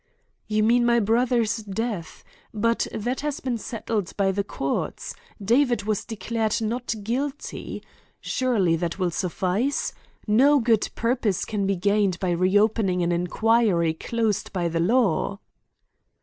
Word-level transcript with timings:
"You 0.47 0.63
mean 0.63 0.83
my 0.83 0.99
brother's 0.99 1.57
death. 1.57 2.23
But 2.55 2.87
that 2.91 3.21
has 3.21 3.39
been 3.39 3.59
settled 3.59 4.17
by 4.17 4.31
the 4.31 4.43
courts. 4.43 5.13
David 5.39 5.83
was 5.83 6.05
declared 6.05 6.59
'Not 6.59 6.95
guilty.' 7.03 7.83
Surely 8.19 8.75
that 8.77 8.97
will 8.97 9.11
suffice! 9.11 9.93
No 10.25 10.59
good 10.59 10.89
purpose 10.95 11.45
can 11.45 11.67
be 11.67 11.75
gained 11.75 12.17
by 12.19 12.31
reopening 12.31 13.03
an 13.03 13.11
inquiry 13.11 13.93
closed 13.93 14.51
by 14.51 14.67
the 14.67 14.79
law." 14.79 15.37